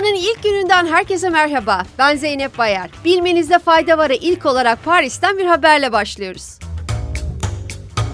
[0.00, 1.82] Haftanın ilk gününden herkese merhaba.
[1.98, 2.90] Ben Zeynep Bayar.
[3.04, 6.58] Bilmenizde fayda var'a ilk olarak Paris'ten bir haberle başlıyoruz.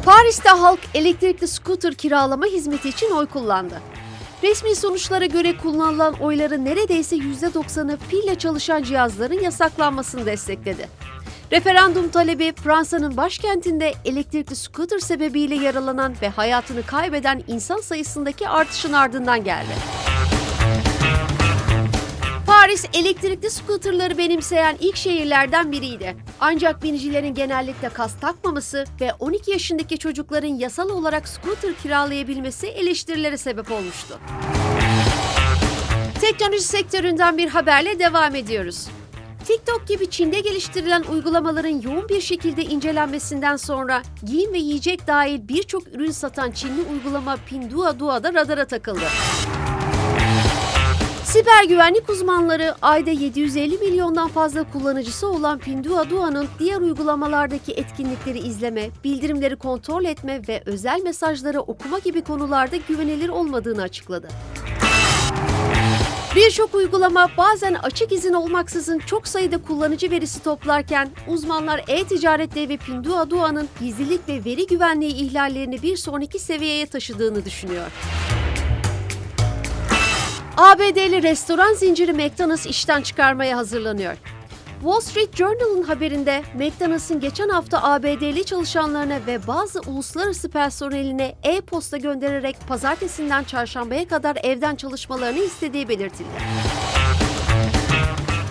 [0.04, 3.80] Paris'te halk elektrikli scooter kiralama hizmeti için oy kullandı.
[4.42, 10.88] Resmi sonuçlara göre kullanılan oyların neredeyse %90'ı pille çalışan cihazların yasaklanmasını destekledi.
[11.52, 19.44] Referandum talebi Fransa'nın başkentinde elektrikli scooter sebebiyle yaralanan ve hayatını kaybeden insan sayısındaki artışın ardından
[19.44, 20.05] geldi.
[22.66, 26.16] Paris elektrikli scooterları benimseyen ilk şehirlerden biriydi.
[26.40, 33.72] Ancak binicilerin genellikle kas takmaması ve 12 yaşındaki çocukların yasal olarak scooter kiralayabilmesi eleştirilere sebep
[33.72, 34.18] olmuştu.
[36.20, 38.88] Teknoloji sektöründen bir haberle devam ediyoruz.
[39.44, 45.88] TikTok gibi Çin'de geliştirilen uygulamaların yoğun bir şekilde incelenmesinden sonra giyim ve yiyecek dahil birçok
[45.88, 49.06] ürün satan Çinli uygulama Pinduoduo'da radara takıldı.
[51.36, 59.56] Siber güvenlik uzmanları ayda 750 milyondan fazla kullanıcısı olan Pinduoduo'nun diğer uygulamalardaki etkinlikleri izleme, bildirimleri
[59.56, 64.28] kontrol etme ve özel mesajları okuma gibi konularda güvenilir olmadığını açıkladı.
[66.36, 73.68] Birçok uygulama bazen açık izin olmaksızın çok sayıda kullanıcı verisi toplarken uzmanlar e-ticaret devi Pinduoduo'nun
[73.80, 77.90] gizlilik ve veri güvenliği ihlallerini bir sonraki seviyeye taşıdığını düşünüyor.
[80.56, 84.16] ABD'li restoran zinciri McDonald's işten çıkarmaya hazırlanıyor.
[84.80, 92.56] Wall Street Journal'ın haberinde McDonald's'ın geçen hafta ABD'li çalışanlarına ve bazı uluslararası personeline e-posta göndererek
[92.68, 96.30] pazartesinden çarşambaya kadar evden çalışmalarını istediği belirtildi.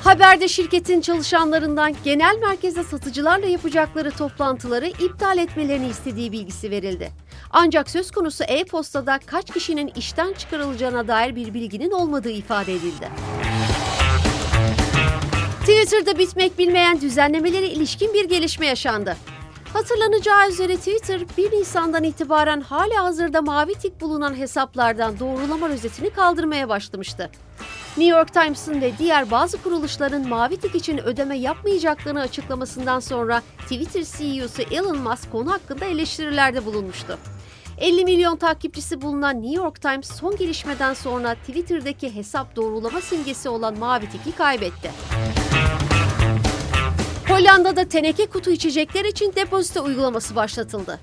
[0.05, 7.11] Haberde şirketin çalışanlarından genel merkezde satıcılarla yapacakları toplantıları iptal etmelerini istediği bilgisi verildi.
[7.51, 13.09] Ancak söz konusu e-postada kaç kişinin işten çıkarılacağına dair bir bilginin olmadığı ifade edildi.
[15.59, 19.17] Twitter'da bitmek bilmeyen düzenlemelere ilişkin bir gelişme yaşandı.
[19.73, 26.69] Hatırlanacağı üzere Twitter 1 Nisan'dan itibaren hala hazırda mavi tik bulunan hesaplardan doğrulama rozetini kaldırmaya
[26.69, 27.31] başlamıştı.
[27.97, 34.03] New York Times'ın ve diğer bazı kuruluşların mavi tik için ödeme yapmayacaklarını açıklamasından sonra Twitter
[34.17, 37.17] CEO'su Elon Musk konu hakkında eleştirilerde bulunmuştu.
[37.77, 43.77] 50 milyon takipçisi bulunan New York Times son gelişmeden sonra Twitter'daki hesap doğrulama simgesi olan
[43.77, 44.91] mavi tiki kaybetti.
[47.29, 50.99] Hollanda'da teneke kutu içecekler için depozito uygulaması başlatıldı.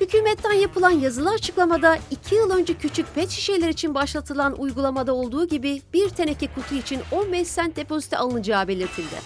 [0.00, 5.82] Hükümetten yapılan yazılı açıklamada 2 yıl önce küçük pet şişeler için başlatılan uygulamada olduğu gibi
[5.92, 9.16] bir teneke kutu için 15 sent depozito alınacağı belirtildi.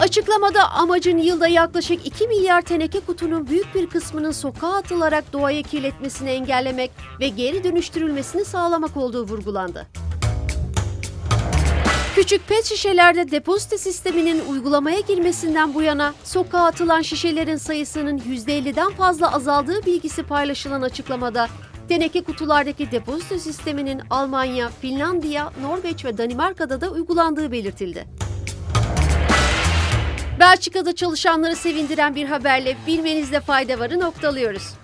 [0.00, 6.30] Açıklamada amacın yılda yaklaşık 2 milyar teneke kutunun büyük bir kısmının sokağa atılarak doğayı kirletmesini
[6.30, 6.90] engellemek
[7.20, 9.86] ve geri dönüştürülmesini sağlamak olduğu vurgulandı.
[12.28, 19.32] Küçük pet şişelerde depozito sisteminin uygulamaya girmesinden bu yana sokağa atılan şişelerin sayısının %50'den fazla
[19.32, 21.48] azaldığı bilgisi paylaşılan açıklamada
[21.88, 28.04] teneke kutulardaki depozito sisteminin Almanya, Finlandiya, Norveç ve Danimarka'da da uygulandığı belirtildi.
[30.40, 34.74] Belçika'da çalışanları sevindiren bir haberle bilmenizde fayda varı noktalıyoruz.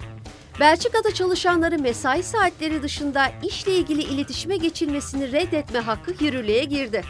[0.61, 7.05] Belçika'da çalışanların mesai saatleri dışında işle ilgili iletişime geçilmesini reddetme hakkı yürürlüğe girdi.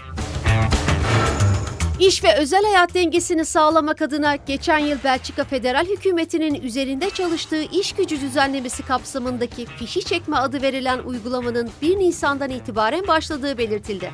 [2.00, 7.92] İş ve özel hayat dengesini sağlamak adına geçen yıl Belçika Federal Hükümeti'nin üzerinde çalıştığı iş
[7.92, 14.10] gücü düzenlemesi kapsamındaki fişi çekme adı verilen uygulamanın 1 Nisan'dan itibaren başladığı belirtildi.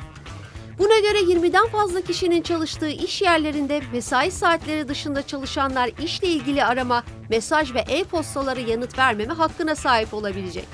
[0.81, 7.03] Buna göre 20'den fazla kişinin çalıştığı iş yerlerinde mesai saatleri dışında çalışanlar işle ilgili arama,
[7.29, 10.65] mesaj ve e-postalara yanıt vermeme hakkına sahip olabilecek.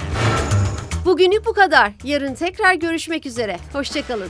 [1.05, 1.91] Bugünlük bu kadar.
[2.03, 3.57] Yarın tekrar görüşmek üzere.
[3.73, 4.29] Hoşçakalın.